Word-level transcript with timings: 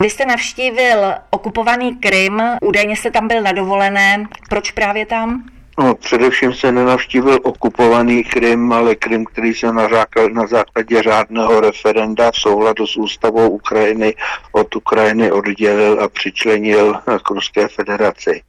Vy 0.00 0.10
jste 0.10 0.26
navštívil 0.26 1.14
okupovaný 1.30 1.96
Krym, 1.96 2.42
údajně 2.62 2.96
jste 2.96 3.10
tam 3.10 3.28
byl 3.28 3.42
na 3.42 3.52
dovolené. 3.52 4.24
Proč 4.48 4.70
právě 4.70 5.06
tam? 5.06 5.44
No, 5.78 5.94
především 5.94 6.54
se 6.54 6.72
nenavštívil 6.72 7.38
okupovaný 7.42 8.24
Krym, 8.24 8.72
ale 8.72 8.94
Krym, 8.94 9.24
který 9.24 9.54
se 9.54 9.72
na, 9.72 9.88
na 10.32 10.46
základě 10.46 11.02
řádného 11.02 11.60
referenda 11.60 12.30
v 12.30 12.36
souladu 12.36 12.86
s 12.86 12.96
ústavou 12.96 13.48
Ukrajiny 13.48 14.14
od 14.52 14.76
Ukrajiny 14.76 15.32
oddělil 15.32 16.00
a 16.04 16.08
přičlenil 16.08 16.94
k 17.26 17.30
Ruské 17.30 17.68
federaci. 17.68 18.42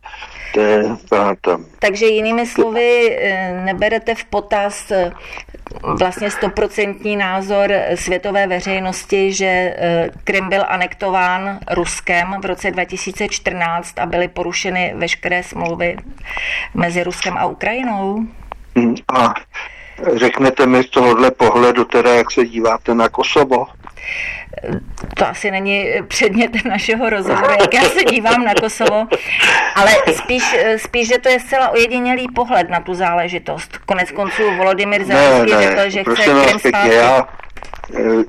To 0.54 0.59
je 0.59 0.84
tam. 1.42 1.66
Takže 1.80 2.06
jinými 2.06 2.48
slovy, 2.48 3.18
eh, 3.22 3.62
neberete 3.66 4.16
v 4.16 4.26
potaz 4.26 4.92
eh, 4.92 5.12
vlastně 5.84 6.31
stoprocentní 6.31 7.16
názor 7.16 7.73
světové 7.95 8.48
veřejnosti, 8.48 9.34
že 9.34 9.45
eh, 9.45 10.09
Krym 10.23 10.49
byl 10.49 10.63
anektován 10.67 11.59
Ruskem 11.72 12.36
v 12.41 12.45
roce 12.45 12.72
2014 12.72 14.00
a 14.00 14.05
byly 14.05 14.28
porušeny 14.28 14.94
veškeré 14.95 15.44
smlouvy 15.44 15.97
mezi 16.73 17.03
Ruskem 17.03 17.38
a 17.38 17.45
Ukrajinou? 17.45 18.25
Hmm, 18.75 18.95
a 19.13 19.33
řeknete 20.16 20.66
mi 20.66 20.83
z 20.83 20.89
tohohle 20.89 21.31
pohledu 21.31 21.85
teda, 21.85 22.13
jak 22.13 22.31
se 22.31 22.45
díváte 22.45 22.95
na 22.95 23.09
Kosovo? 23.09 23.66
To 25.16 25.27
asi 25.27 25.52
není 25.52 25.85
předmětem 26.07 26.61
našeho 26.66 27.09
rozhovoru, 27.09 27.53
jak 27.61 27.73
já 27.73 27.81
se 27.81 28.03
dívám 28.03 28.45
na 28.45 28.53
Kosovo, 28.53 29.07
ale 29.75 29.91
spíš, 30.16 30.55
spíš, 30.77 31.07
že 31.07 31.17
to 31.17 31.30
je 31.30 31.39
zcela 31.39 31.69
ojedinělý 31.69 32.27
pohled 32.35 32.69
na 32.69 32.79
tu 32.79 32.94
záležitost. 32.94 33.77
Konec 33.85 34.11
konců 34.11 34.55
Volodymyr 34.57 35.03
Zelenský 35.03 35.57
řekl, 35.57 35.89
že 35.89 36.03
chce 36.03 36.23
Krym 36.23 36.59
zpátky. 36.59 36.95
Já, 36.95 37.27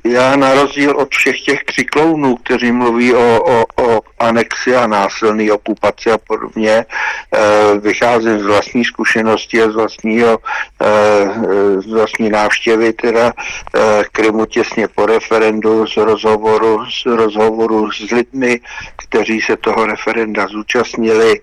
já 0.05 0.35
na 0.35 0.53
rozdíl 0.53 0.97
od 0.97 1.15
všech 1.15 1.41
těch 1.41 1.63
křiklounů, 1.63 2.35
kteří 2.35 2.71
mluví 2.71 3.13
o, 3.13 3.43
o, 3.43 3.65
o 3.83 3.92
anexi 4.23 4.75
a 4.75 4.87
násilný 4.87 5.51
okupaci 5.51 6.11
a 6.11 6.17
podobně, 6.17 6.85
eh, 6.85 7.79
vycházím 7.79 8.39
z 8.39 8.43
vlastní 8.43 8.85
zkušenosti 8.85 9.61
a 9.63 9.69
z, 9.69 9.75
vlastního, 9.75 10.39
eh, 10.81 11.81
z 11.81 11.91
vlastní 11.91 12.29
návštěvy 12.29 12.93
teda 12.93 13.33
eh, 13.33 14.03
Krymu 14.11 14.45
těsně 14.45 14.87
po 14.87 15.05
referendu, 15.05 15.87
z 15.87 15.97
rozhovoru, 15.97 16.85
z 16.85 17.05
rozhovoru 17.05 17.91
s 17.91 18.11
lidmi, 18.11 18.59
kteří 18.95 19.41
se 19.41 19.57
toho 19.57 19.85
referenda 19.85 20.47
zúčastnili, 20.47 21.41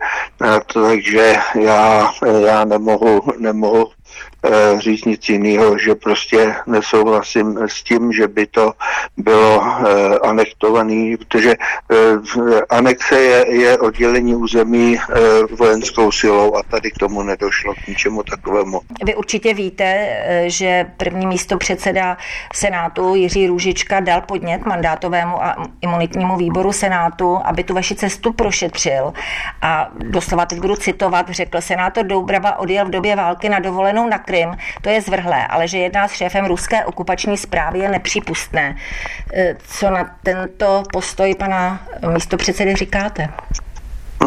takže 0.72 1.36
já, 1.60 2.10
já 2.40 2.64
nemohu, 2.64 3.22
nemohu 3.38 3.90
říct 4.78 5.05
nic 5.05 5.28
jiného, 5.28 5.78
že 5.78 5.94
prostě 5.94 6.55
nesouhlasím 6.66 7.58
s 7.66 7.83
tím, 7.83 8.12
že 8.12 8.28
by 8.28 8.47
to 8.47 8.72
bylo 9.16 9.64
eh, 9.64 10.19
anektovaný, 10.19 11.16
protože 11.16 11.55
eh, 11.55 12.60
anexe 12.70 13.20
je, 13.20 13.47
je 13.55 13.78
oddělení 13.78 14.34
území 14.34 14.98
vojenskou 15.59 16.12
silou 16.12 16.56
a 16.56 16.62
tady 16.62 16.91
k 16.91 16.98
tomu 16.98 17.22
nedošlo 17.22 17.75
k 17.75 17.88
ničemu 17.88 18.22
takovému. 18.22 18.81
Vy 19.04 19.14
určitě 19.14 19.54
víte, 19.54 20.09
že 20.47 20.87
první 20.97 21.26
místo 21.26 21.59
předseda 21.59 22.16
Senátu 22.54 23.14
Jiří 23.14 23.47
Růžička 23.47 24.00
dal 24.00 24.20
podnět 24.20 24.66
mandátovému 24.66 25.44
a 25.44 25.56
imunitnímu 25.81 26.37
výboru 26.37 26.72
Senátu, 26.72 27.38
aby 27.44 27.64
tu 27.64 27.75
vaši 27.75 27.94
cestu 27.94 28.32
prošetřil 28.32 29.12
a 29.62 29.91
doslova 29.98 30.47
teď 30.47 30.59
budu 30.60 30.76
citovat, 30.76 31.28
řekl 31.31 31.60
senátor 31.60 32.06
Doubrava 32.06 32.59
odjel 32.59 32.87
v 32.87 32.91
době 32.91 33.16
války 33.16 33.48
na 33.48 33.59
dovolenou 33.59 34.09
na 34.09 34.19
Krym, 34.19 34.56
to 34.82 34.88
je 34.88 35.00
zvrhlé, 35.00 35.47
ale 35.47 35.69
že 35.69 35.78
jedná 35.78 36.09
s 36.09 36.12
šéfem 36.12 36.47
ruské 36.47 36.84
okupační 36.84 37.37
zprávy 37.37 37.78
je 37.78 37.88
nepřípustné. 37.88 38.76
E, 39.34 39.56
co 39.66 39.91
na 39.91 40.16
tento 40.22 40.82
postoj 40.93 41.34
pana 41.34 41.81
místopředsedy 42.12 42.75
říkáte? 42.75 43.28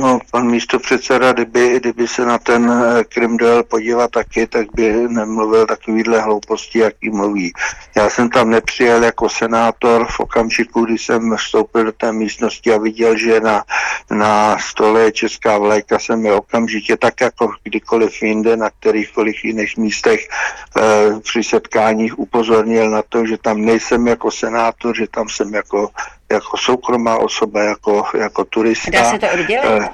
No, 0.02 0.20
pan 0.31 0.48
místo 0.48 0.80
předseda, 0.80 1.34
kdyby, 1.34 1.80
kdyby 1.80 2.08
se 2.08 2.26
na 2.26 2.38
ten 2.38 2.72
eh, 2.72 3.04
Krym 3.04 3.38
dojel 3.38 3.64
podívat 3.64 4.12
taky, 4.12 4.48
tak 4.48 4.68
by 4.76 5.08
nemluvil 5.08 5.66
takovýhle 5.66 6.22
hlouposti, 6.22 6.80
jaký 6.80 7.09
mluví. 7.09 7.54
Já 7.96 8.09
jsem 8.09 8.30
tam 8.30 8.50
nepřijel 8.50 9.04
jako 9.04 9.30
senátor 9.30 10.08
v 10.09 10.20
okamžiku, 10.20 10.86
kdy 10.86 10.98
jsem 10.98 11.36
vstoupil 11.38 11.84
do 11.84 11.92
té 11.92 12.12
místnosti 12.12 12.74
a 12.74 12.78
viděl, 12.78 13.18
že 13.18 13.40
na, 13.40 13.64
na 14.12 14.58
stole 14.59 15.02
je 15.02 15.12
česká 15.12 15.58
vlajka, 15.58 16.00
jsem 16.00 16.25
je 16.25 16.34
okamžitě 16.34 16.98
tak 16.98 17.22
jako 17.22 17.52
kdykoliv 17.64 18.24
jinde, 18.24 18.58
na 18.58 18.70
kterýchkoliv 18.70 19.36
jiných 19.44 19.78
místech 19.78 20.20
e, 20.20 21.20
při 21.20 21.44
setkáních 21.44 22.20
upozornil 22.20 22.90
na 22.90 23.02
to, 23.10 23.25
že 23.25 23.38
tam 23.38 23.66
nejsem 23.66 24.08
jako 24.08 24.31
senátor, 24.31 24.96
že 24.96 25.08
tam 25.08 25.30
jsem 25.30 25.54
jako 25.54 25.90
jako 26.34 26.58
soukromá 26.58 27.18
osoba, 27.18 27.64
jako, 27.64 28.06
jako 28.18 28.46
turista. 28.46 28.92
Dá 28.92 29.04
se 29.12 29.20
to 29.20 29.28
oddělit? 29.34 29.82
Eh, 29.84 29.90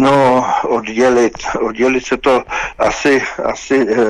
no, 0.00 0.46
oddělit, 0.68 1.32
oddělit 1.60 2.06
se 2.06 2.16
to 2.16 2.44
asi, 2.78 3.22
asi 3.44 3.86
eh, 3.90 4.04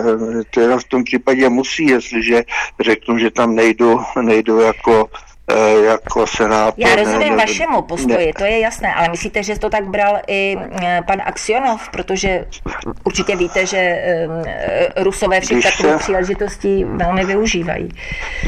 teda 0.51 0.79
v 0.79 0.85
tom 0.85 1.05
případě 1.05 1.49
musí, 1.49 1.87
jestliže 1.87 2.45
řeknu, 2.81 3.19
že 3.19 3.31
tam 3.31 3.55
nejdu, 3.55 4.01
nejdu 4.21 4.61
jako 4.61 5.11
jako 5.85 6.27
senátor. 6.27 6.75
Já 6.77 6.97
rozumím 6.97 7.37
ne, 7.37 7.37
vašemu 7.37 7.83
postoji, 7.83 8.27
ne. 8.27 8.33
to 8.39 8.45
je 8.45 8.59
jasné, 8.59 8.95
ale 8.95 9.09
myslíte, 9.09 9.43
že 9.43 9.59
to 9.59 9.71
tak 9.71 9.85
bral 9.85 10.19
i 10.27 10.57
e, 10.83 11.03
pan 11.07 11.23
Aksionov, 11.25 11.89
protože 11.89 12.45
určitě 13.05 13.37
víte, 13.37 13.67
že 13.67 13.79
e, 13.79 14.29
Rusové 14.97 15.41
všech 15.41 15.63
takových 15.63 15.97
příležitostí 15.99 16.85
velmi 16.85 17.25
využívají. 17.25 17.89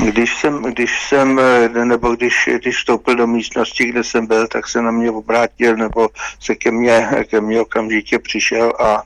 Když 0.04 0.36
jsem, 0.36 0.62
když 0.62 1.08
jsem, 1.08 1.40
nebo 1.84 2.16
když, 2.16 2.48
když 2.60 2.76
vstoupil 2.76 3.14
do 3.14 3.26
místnosti, 3.26 3.84
kde 3.84 4.04
jsem 4.04 4.26
byl, 4.26 4.48
tak 4.48 4.68
se 4.68 4.82
na 4.82 4.90
mě 4.90 5.10
obrátil, 5.10 5.76
nebo 5.76 6.08
se 6.40 6.54
ke 6.54 6.70
mně, 6.70 7.08
ke 7.30 7.40
mně 7.40 7.60
okamžitě 7.60 8.18
přišel 8.18 8.72
a, 8.78 8.84
a 8.84 9.02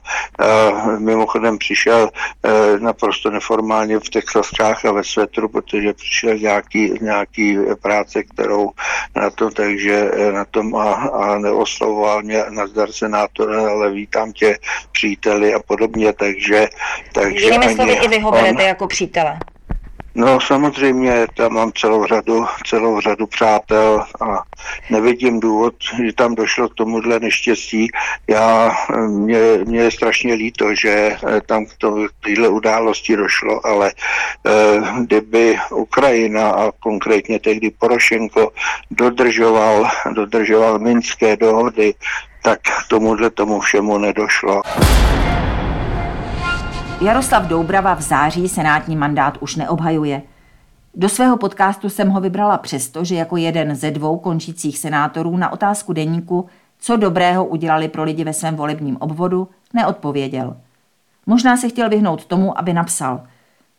mimochodem 0.99 1.59
přišel 1.59 2.11
naprosto 2.79 3.31
neformálně 3.31 3.99
v 3.99 4.11
texaskách 4.11 4.85
a 4.85 4.93
ve 4.93 5.05
svetru, 5.05 5.49
protože 5.49 5.93
přišel 5.93 6.39
nějaký, 6.39 6.93
nějaký 7.01 7.59
práce, 7.83 8.23
kterou 8.23 8.71
na 9.17 9.31
to, 9.31 9.51
takže 9.51 10.11
eh, 10.13 10.33
na 10.33 10.45
tom 10.45 10.77
a, 10.77 10.93
a 10.93 11.39
neoslovoval 11.39 12.23
mě 12.23 12.45
nazdar 12.51 12.93
senátor, 12.93 13.55
ale 13.55 13.91
vítám 13.91 14.33
tě 14.33 14.59
příteli 14.93 15.55
a 15.55 15.59
podobně, 15.59 16.13
takže... 16.13 16.69
takže 17.13 17.47
Jinými 17.47 17.75
slovy 17.75 17.93
i 17.93 18.09
vy 18.09 18.21
ho 18.21 18.31
berete 18.31 18.63
jako 18.63 18.87
přítele. 18.87 19.39
No 20.15 20.41
samozřejmě, 20.41 21.27
tam 21.37 21.53
mám 21.53 21.73
celou 21.73 22.07
řadu, 22.07 22.47
celou 22.67 23.01
řadu 23.01 23.27
přátel 23.27 24.05
a 24.21 24.43
nevidím 24.91 25.41
důvod, 25.41 25.75
že 26.05 26.13
tam 26.13 26.35
došlo 26.35 26.69
k 26.69 26.75
tomuhle 26.75 27.21
neštěstí. 27.21 27.91
Já, 28.29 28.77
mě, 29.07 29.39
mě 29.65 29.81
je 29.81 29.91
strašně 29.91 30.35
líto, 30.35 30.75
že 30.75 30.91
eh, 30.91 31.41
tam 31.47 31.67
k 31.67 31.71
téhle 32.25 32.49
události 32.49 33.17
došlo, 33.17 33.67
ale 33.67 33.93
eh, 34.47 34.51
kdyby 35.01 35.59
Ukrajina 35.71 36.51
a 36.51 36.73
konkrétně 36.81 37.39
tehdy 37.39 37.71
Porošenko 37.71 38.53
dodržoval, 38.91 39.89
dodržoval 40.13 40.79
minské 40.79 41.37
dohody, 41.37 41.95
tak 42.43 42.61
tomuhle 42.89 43.31
tomu 43.31 43.61
všemu 43.61 43.99
nedošlo. 43.99 44.63
Jaroslav 47.01 47.47
Doubrava 47.47 47.95
v 47.95 48.03
září 48.03 48.49
senátní 48.49 48.97
mandát 48.97 49.39
už 49.41 49.57
neobhajuje. 49.57 50.23
Do 50.95 51.09
svého 51.09 51.37
podcastu 51.37 51.89
jsem 51.89 52.09
ho 52.09 52.21
vybrala 52.21 52.59
přesto, 52.59 53.05
že 53.05 53.15
jako 53.15 53.37
jeden 53.37 53.75
ze 53.75 53.91
dvou 53.91 54.19
končících 54.19 54.79
senátorů 54.79 55.37
na 55.37 55.53
otázku 55.53 55.93
deníku, 55.93 56.47
co 56.79 56.97
dobrého 56.97 57.45
udělali 57.45 57.89
pro 57.89 58.03
lidi 58.03 58.25
ve 58.25 58.33
svém 58.33 58.57
volebním 58.57 58.97
obvodu, 58.97 59.49
neodpověděl. 59.75 60.57
Možná 61.27 61.57
se 61.57 61.69
chtěl 61.69 61.89
vyhnout 61.89 62.25
tomu, 62.25 62.59
aby 62.59 62.73
napsal. 62.73 63.21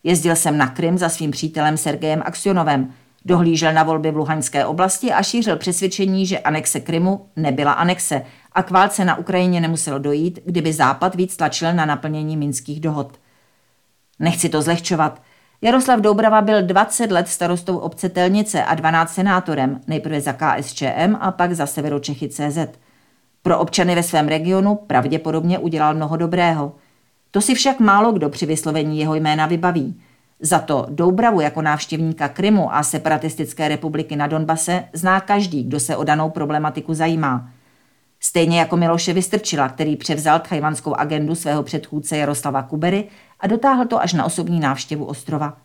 Jezdil 0.03 0.35
jsem 0.35 0.57
na 0.57 0.67
Krym 0.67 0.97
za 0.97 1.09
svým 1.09 1.31
přítelem 1.31 1.77
Sergejem 1.77 2.21
Aksionovem, 2.25 2.93
dohlížel 3.25 3.73
na 3.73 3.83
volby 3.83 4.11
v 4.11 4.17
Luhanské 4.17 4.65
oblasti 4.65 5.11
a 5.11 5.23
šířil 5.23 5.57
přesvědčení, 5.57 6.25
že 6.25 6.39
anexe 6.39 6.79
Krymu 6.79 7.25
nebyla 7.35 7.71
anexe 7.71 8.21
a 8.53 8.63
k 8.63 8.71
válce 8.71 9.05
na 9.05 9.17
Ukrajině 9.17 9.61
nemuselo 9.61 9.99
dojít, 9.99 10.39
kdyby 10.45 10.73
Západ 10.73 11.15
víc 11.15 11.37
tlačil 11.37 11.73
na 11.73 11.85
naplnění 11.85 12.37
minských 12.37 12.79
dohod. 12.79 13.19
Nechci 14.19 14.49
to 14.49 14.61
zlehčovat. 14.61 15.21
Jaroslav 15.61 15.99
Doubrava 15.99 16.41
byl 16.41 16.63
20 16.63 17.11
let 17.11 17.27
starostou 17.27 17.77
obce 17.77 18.09
Telnice 18.09 18.63
a 18.63 18.75
12 18.75 19.13
senátorem, 19.13 19.81
nejprve 19.87 20.21
za 20.21 20.33
KSČM 20.33 21.15
a 21.19 21.31
pak 21.31 21.53
za 21.53 21.65
Severočechy 21.65 22.29
CZ. 22.29 22.57
Pro 23.43 23.59
občany 23.59 23.95
ve 23.95 24.03
svém 24.03 24.27
regionu 24.27 24.75
pravděpodobně 24.75 25.59
udělal 25.59 25.93
mnoho 25.93 26.17
dobrého. 26.17 26.75
To 27.31 27.41
si 27.41 27.55
však 27.55 27.79
málo 27.79 28.11
kdo 28.11 28.29
při 28.29 28.45
vyslovení 28.45 28.99
jeho 28.99 29.15
jména 29.15 29.45
vybaví. 29.45 30.01
Za 30.39 30.59
to 30.59 30.85
Doubravu 30.89 31.41
jako 31.41 31.61
návštěvníka 31.61 32.27
Krymu 32.27 32.75
a 32.75 32.83
separatistické 32.83 33.67
republiky 33.67 34.15
na 34.15 34.27
Donbase 34.27 34.83
zná 34.93 35.19
každý, 35.19 35.63
kdo 35.63 35.79
se 35.79 35.95
o 35.95 36.03
danou 36.03 36.29
problematiku 36.29 36.93
zajímá. 36.93 37.49
Stejně 38.23 38.59
jako 38.59 38.77
Miloše 38.77 39.13
Vystrčila, 39.13 39.69
který 39.69 39.95
převzal 39.95 40.39
tchajvanskou 40.39 40.93
agendu 40.93 41.35
svého 41.35 41.63
předchůdce 41.63 42.17
Jaroslava 42.17 42.63
Kubery 42.63 43.07
a 43.39 43.47
dotáhl 43.47 43.85
to 43.85 44.01
až 44.01 44.13
na 44.13 44.25
osobní 44.25 44.59
návštěvu 44.59 45.05
ostrova. 45.05 45.57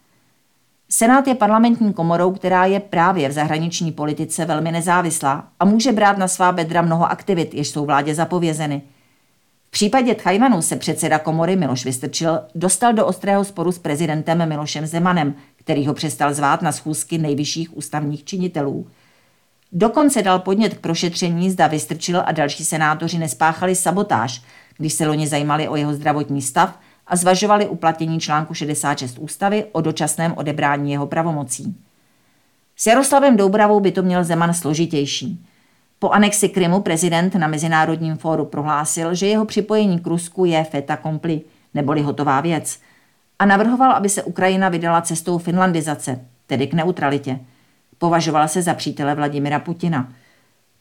Senát 0.88 1.26
je 1.28 1.34
parlamentní 1.34 1.92
komorou, 1.92 2.32
která 2.32 2.64
je 2.64 2.80
právě 2.80 3.28
v 3.28 3.32
zahraniční 3.32 3.92
politice 3.92 4.44
velmi 4.44 4.72
nezávislá 4.72 5.48
a 5.60 5.64
může 5.64 5.92
brát 5.92 6.18
na 6.18 6.28
svá 6.28 6.52
bedra 6.52 6.82
mnoho 6.82 7.10
aktivit, 7.10 7.54
jež 7.54 7.68
jsou 7.68 7.86
vládě 7.86 8.14
zapovězeny. 8.14 8.82
V 9.66 9.70
případě 9.70 10.14
Tchajvanu 10.14 10.62
se 10.62 10.76
předseda 10.76 11.18
komory 11.18 11.56
Miloš 11.56 11.84
Vystrčil 11.84 12.40
dostal 12.54 12.92
do 12.92 13.06
ostrého 13.06 13.44
sporu 13.44 13.72
s 13.72 13.78
prezidentem 13.78 14.48
Milošem 14.48 14.86
Zemanem, 14.86 15.34
který 15.56 15.86
ho 15.86 15.94
přestal 15.94 16.34
zvát 16.34 16.62
na 16.62 16.72
schůzky 16.72 17.18
nejvyšších 17.18 17.76
ústavních 17.76 18.24
činitelů. 18.24 18.86
Dokonce 19.72 20.22
dal 20.22 20.38
podnět 20.38 20.74
k 20.74 20.80
prošetření, 20.80 21.50
zda 21.50 21.66
Vystrčil 21.66 22.22
a 22.26 22.32
další 22.32 22.64
senátoři 22.64 23.18
nespáchali 23.18 23.74
sabotáž, 23.74 24.42
když 24.76 24.92
se 24.92 25.06
loni 25.06 25.26
zajímali 25.26 25.68
o 25.68 25.76
jeho 25.76 25.94
zdravotní 25.94 26.42
stav 26.42 26.78
a 27.06 27.16
zvažovali 27.16 27.68
uplatnění 27.68 28.20
článku 28.20 28.54
66 28.54 29.18
ústavy 29.18 29.64
o 29.72 29.80
dočasném 29.80 30.34
odebrání 30.36 30.92
jeho 30.92 31.06
pravomocí. 31.06 31.76
S 32.76 32.86
Jaroslavem 32.86 33.36
Doubravou 33.36 33.80
by 33.80 33.92
to 33.92 34.02
měl 34.02 34.24
Zeman 34.24 34.54
složitější. 34.54 35.46
Po 35.98 36.10
anexi 36.10 36.48
Krymu 36.48 36.80
prezident 36.80 37.34
na 37.34 37.46
Mezinárodním 37.46 38.16
fóru 38.16 38.44
prohlásil, 38.44 39.14
že 39.14 39.26
jeho 39.26 39.44
připojení 39.44 39.98
k 39.98 40.06
Rusku 40.06 40.44
je 40.44 40.64
feta 40.64 40.96
kompli, 40.96 41.40
neboli 41.74 42.02
hotová 42.02 42.40
věc, 42.40 42.78
a 43.38 43.46
navrhoval, 43.46 43.92
aby 43.92 44.08
se 44.08 44.22
Ukrajina 44.22 44.68
vydala 44.68 45.00
cestou 45.00 45.38
finlandizace, 45.38 46.20
tedy 46.46 46.66
k 46.66 46.74
neutralitě. 46.74 47.40
Považoval 47.98 48.48
se 48.48 48.62
za 48.62 48.74
přítele 48.74 49.14
Vladimira 49.14 49.58
Putina. 49.58 50.12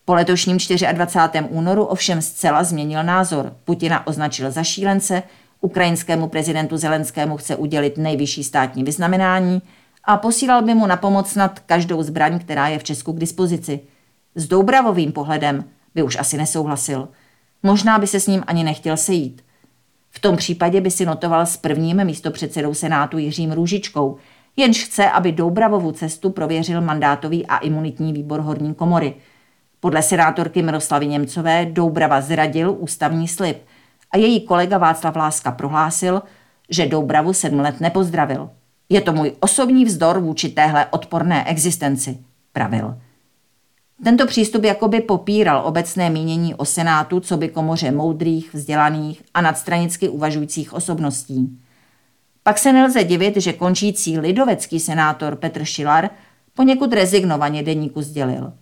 Po 0.05 0.13
letošním 0.13 0.57
24. 0.91 1.47
únoru 1.49 1.83
ovšem 1.83 2.21
zcela 2.21 2.63
změnil 2.63 3.03
názor. 3.03 3.53
Putina 3.65 4.07
označil 4.07 4.51
za 4.51 4.63
šílence 4.63 5.23
Ukrajinskému 5.61 6.27
prezidentu 6.27 6.77
Zelenskému 6.77 7.37
chce 7.37 7.55
udělit 7.55 7.97
nejvyšší 7.97 8.43
státní 8.43 8.83
vyznamenání 8.83 9.61
a 10.03 10.17
posílal 10.17 10.61
by 10.61 10.73
mu 10.73 10.87
na 10.87 10.97
pomoc 10.97 11.35
nad 11.35 11.59
každou 11.59 12.03
zbraň, 12.03 12.39
která 12.39 12.67
je 12.67 12.79
v 12.79 12.83
Česku 12.83 13.13
k 13.13 13.19
dispozici. 13.19 13.79
S 14.35 14.47
Doubravovým 14.47 15.11
pohledem 15.11 15.65
by 15.95 16.03
už 16.03 16.17
asi 16.19 16.37
nesouhlasil. 16.37 17.07
Možná 17.63 17.99
by 17.99 18.07
se 18.07 18.19
s 18.19 18.27
ním 18.27 18.43
ani 18.47 18.63
nechtěl 18.63 18.97
sejít. 18.97 19.41
V 20.09 20.19
tom 20.19 20.37
případě 20.37 20.81
by 20.81 20.91
si 20.91 21.05
notoval 21.05 21.45
s 21.45 21.57
prvním 21.57 22.03
místopředsedou 22.03 22.73
Senátu 22.73 23.17
Jiřím 23.17 23.51
Růžičkou, 23.51 24.17
jenž 24.55 24.83
chce, 24.83 25.09
aby 25.09 25.31
Doubravovu 25.31 25.91
cestu 25.91 26.29
prověřil 26.29 26.81
mandátový 26.81 27.45
a 27.45 27.57
imunitní 27.57 28.13
výbor 28.13 28.39
horní 28.39 28.73
komory. 28.73 29.13
Podle 29.79 30.01
senátorky 30.01 30.61
Miroslavy 30.61 31.07
Němcové 31.07 31.65
Doubrava 31.65 32.21
zradil 32.21 32.75
ústavní 32.79 33.27
slib– 33.27 33.57
a 34.15 34.17
její 34.17 34.41
kolega 34.41 34.77
Václav 34.77 35.15
Láska 35.15 35.51
prohlásil, 35.51 36.21
že 36.69 36.85
Doubravu 36.85 37.33
sedm 37.33 37.59
let 37.59 37.81
nepozdravil. 37.81 38.49
Je 38.89 39.01
to 39.01 39.13
můj 39.13 39.31
osobní 39.39 39.85
vzdor 39.85 40.19
vůči 40.19 40.49
téhle 40.49 40.85
odporné 40.85 41.45
existenci, 41.45 42.17
pravil. 42.53 42.97
Tento 44.03 44.27
přístup 44.27 44.63
jakoby 44.63 45.01
popíral 45.01 45.61
obecné 45.65 46.09
mínění 46.09 46.55
o 46.55 46.65
Senátu, 46.65 47.19
co 47.19 47.37
by 47.37 47.49
komoře 47.49 47.91
moudrých, 47.91 48.53
vzdělaných 48.53 49.23
a 49.33 49.41
nadstranicky 49.41 50.09
uvažujících 50.09 50.73
osobností. 50.73 51.59
Pak 52.47 52.57
se 52.57 52.73
nelze 52.73 53.03
divit, 53.03 53.37
že 53.37 53.53
končící 53.53 54.19
lidovecký 54.19 54.79
senátor 54.79 55.35
Petr 55.35 55.65
Šilar 55.65 56.09
poněkud 56.53 56.93
rezignovaně 56.93 57.63
deníku 57.63 58.01
sdělil. 58.01 58.53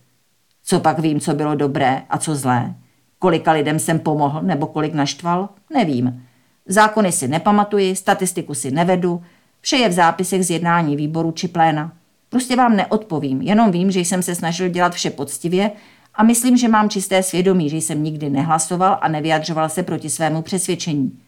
Co 0.63 0.79
pak 0.79 0.99
vím, 0.99 1.19
co 1.19 1.33
bylo 1.33 1.55
dobré 1.55 2.01
a 2.09 2.17
co 2.17 2.35
zlé. 2.35 2.75
Kolika 3.19 3.51
lidem 3.51 3.79
jsem 3.79 3.99
pomohl 3.99 4.41
nebo 4.41 4.67
kolik 4.67 4.93
naštval, 4.93 5.49
nevím. 5.73 6.23
Zákony 6.65 7.11
si 7.11 7.27
nepamatuji, 7.27 7.95
statistiku 7.95 8.53
si 8.53 8.71
nevedu, 8.71 9.21
vše 9.61 9.75
je 9.77 9.89
v 9.89 9.93
zápisech 9.93 10.45
z 10.45 10.49
jednání 10.49 10.95
výboru 10.95 11.31
či 11.31 11.47
pléna. 11.47 11.93
Prostě 12.29 12.55
vám 12.55 12.75
neodpovím, 12.75 13.41
jenom 13.41 13.71
vím, 13.71 13.91
že 13.91 13.99
jsem 13.99 14.23
se 14.23 14.35
snažil 14.35 14.69
dělat 14.69 14.93
vše 14.93 15.09
poctivě 15.09 15.71
a 16.15 16.23
myslím, 16.23 16.57
že 16.57 16.67
mám 16.67 16.89
čisté 16.89 17.23
svědomí, 17.23 17.69
že 17.69 17.77
jsem 17.77 18.03
nikdy 18.03 18.29
nehlasoval 18.29 18.97
a 19.01 19.07
nevyjadřoval 19.07 19.69
se 19.69 19.83
proti 19.83 20.09
svému 20.09 20.41
přesvědčení. 20.41 21.19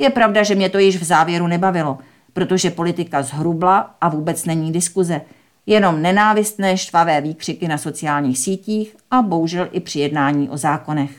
Je 0.00 0.10
pravda, 0.10 0.42
že 0.42 0.54
mě 0.54 0.68
to 0.68 0.78
již 0.78 0.96
v 0.96 1.04
závěru 1.04 1.46
nebavilo, 1.46 1.98
protože 2.32 2.70
politika 2.70 3.22
zhrubla 3.22 3.96
a 4.00 4.08
vůbec 4.08 4.44
není 4.44 4.72
diskuze– 4.72 5.20
jenom 5.66 6.02
nenávistné 6.02 6.76
štvavé 6.76 7.20
výkřiky 7.20 7.68
na 7.68 7.78
sociálních 7.78 8.38
sítích 8.38 8.96
a 9.10 9.22
bohužel 9.22 9.68
i 9.72 9.80
při 9.80 9.98
jednání 10.00 10.48
o 10.48 10.56
zákonech. 10.56 11.10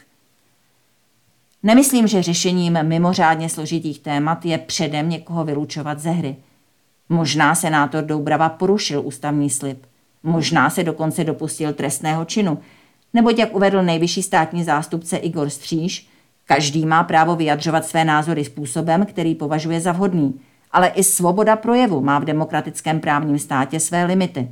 Nemyslím, 1.63 2.07
že 2.07 2.23
řešením 2.23 2.79
mimořádně 2.83 3.49
složitých 3.49 3.99
témat 3.99 4.45
je 4.45 4.57
předem 4.57 5.09
někoho 5.09 5.45
vylučovat 5.45 5.99
ze 5.99 6.09
hry. 6.09 6.35
Možná 7.09 7.55
senátor 7.55 8.03
Doubrava 8.03 8.49
porušil 8.49 9.01
ústavní 9.05 9.49
slib. 9.49 9.85
Možná 10.23 10.69
se 10.69 10.83
dokonce 10.83 11.23
dopustil 11.23 11.73
trestného 11.73 12.25
činu. 12.25 12.59
Neboť, 13.13 13.39
jak 13.39 13.55
uvedl 13.55 13.83
nejvyšší 13.83 14.23
státní 14.23 14.63
zástupce 14.63 15.17
Igor 15.17 15.49
Stříž, 15.49 16.09
každý 16.45 16.85
má 16.85 17.03
právo 17.03 17.35
vyjadřovat 17.35 17.85
své 17.85 18.05
názory 18.05 18.45
způsobem, 18.45 19.05
který 19.05 19.35
považuje 19.35 19.81
za 19.81 19.91
vhodný– 19.91 20.39
ale 20.71 20.87
i 20.87 21.03
svoboda 21.03 21.55
projevu 21.55 22.01
má 22.01 22.19
v 22.19 22.25
demokratickém 22.25 22.99
právním 22.99 23.39
státě 23.39 23.79
své 23.79 24.05
limity. 24.05 24.51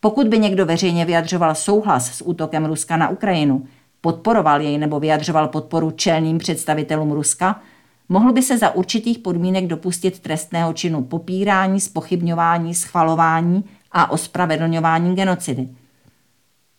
Pokud 0.00 0.28
by 0.28 0.38
někdo 0.38 0.66
veřejně 0.66 1.04
vyjadřoval 1.04 1.54
souhlas 1.54 2.16
s 2.16 2.26
útokem 2.26 2.64
Ruska 2.64 2.96
na 2.96 3.08
Ukrajinu, 3.08 3.66
podporoval 4.00 4.60
jej 4.60 4.78
nebo 4.78 5.00
vyjadřoval 5.00 5.48
podporu 5.48 5.90
čelným 5.90 6.38
představitelům 6.38 7.12
Ruska, 7.12 7.60
mohl 8.08 8.32
by 8.32 8.42
se 8.42 8.58
za 8.58 8.70
určitých 8.70 9.18
podmínek 9.18 9.66
dopustit 9.66 10.18
trestného 10.20 10.72
činu 10.72 11.02
popírání, 11.02 11.80
spochybňování, 11.80 12.74
schvalování 12.74 13.64
a 13.92 14.10
ospravedlňování 14.10 15.14
genocidy. 15.14 15.68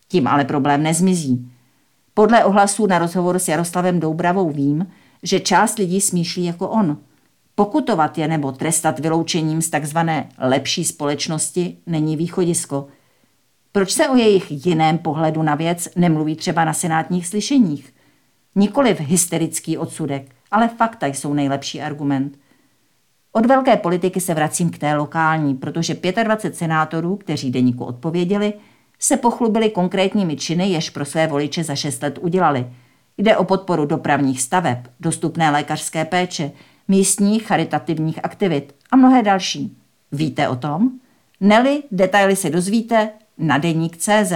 Tím 0.08 0.28
ale 0.28 0.44
problém 0.44 0.82
nezmizí. 0.82 1.50
Podle 2.16 2.44
ohlasů 2.44 2.86
na 2.86 2.98
rozhovor 2.98 3.38
s 3.38 3.48
Jaroslavem 3.48 4.00
Doubravou 4.00 4.50
vím, 4.50 4.86
že 5.22 5.40
část 5.40 5.78
lidí 5.78 6.00
smýšlí 6.00 6.44
jako 6.44 6.68
on– 6.68 6.98
Pokutovat 7.58 8.18
je 8.18 8.28
nebo 8.28 8.52
trestat 8.52 8.98
vyloučením 8.98 9.62
z 9.62 9.70
takzvané 9.70 10.28
lepší 10.38 10.84
společnosti 10.84 11.76
není 11.86 12.16
východisko. 12.16 12.86
Proč 13.72 13.92
se 13.92 14.08
o 14.08 14.16
jejich 14.16 14.66
jiném 14.66 14.98
pohledu 14.98 15.42
na 15.42 15.54
věc 15.54 15.88
nemluví 15.96 16.36
třeba 16.36 16.64
na 16.64 16.72
senátních 16.72 17.26
slyšeních? 17.26 17.94
Nikoliv 18.54 19.00
hysterický 19.00 19.78
odsudek, 19.78 20.34
ale 20.50 20.68
fakta 20.68 21.06
jsou 21.06 21.34
nejlepší 21.34 21.80
argument. 21.80 22.38
Od 23.32 23.46
velké 23.46 23.76
politiky 23.76 24.20
se 24.20 24.34
vracím 24.34 24.70
k 24.70 24.78
té 24.78 24.94
lokální, 24.94 25.54
protože 25.54 25.94
25 26.24 26.56
senátorů, 26.56 27.16
kteří 27.16 27.50
deníku 27.50 27.84
odpověděli, 27.84 28.52
se 28.98 29.16
pochlubili 29.16 29.70
konkrétními 29.70 30.36
činy, 30.36 30.68
jež 30.68 30.90
pro 30.90 31.04
své 31.04 31.26
voliče 31.26 31.64
za 31.64 31.74
6 31.74 32.02
let 32.02 32.18
udělali. 32.22 32.66
Jde 33.18 33.36
o 33.36 33.44
podporu 33.44 33.86
dopravních 33.86 34.42
staveb, 34.42 34.78
dostupné 35.00 35.50
lékařské 35.50 36.04
péče, 36.04 36.50
místních 36.88 37.46
charitativních 37.46 38.24
aktivit 38.24 38.74
a 38.90 38.96
mnohé 38.96 39.22
další. 39.22 39.76
Víte 40.12 40.48
o 40.48 40.56
tom? 40.56 40.90
Neli, 41.40 41.82
detaily 41.92 42.36
se 42.36 42.50
dozvíte 42.50 43.10
na 43.38 43.58
deník 43.58 43.96
CZ. 43.96 44.32